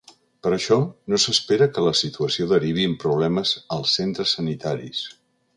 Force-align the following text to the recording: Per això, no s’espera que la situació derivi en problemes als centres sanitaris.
Per 0.45 0.51
això, 0.55 0.77
no 1.13 1.19
s’espera 1.25 1.67
que 1.75 1.83
la 1.89 1.93
situació 2.01 2.49
derivi 2.53 2.89
en 2.93 2.97
problemes 3.07 3.55
als 3.79 3.97
centres 4.01 4.37
sanitaris. 4.39 5.09